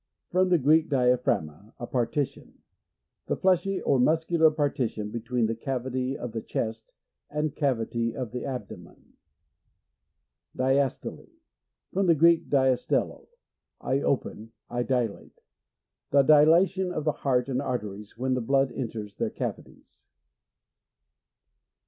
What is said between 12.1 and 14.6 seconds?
Greek, dias tello, I open,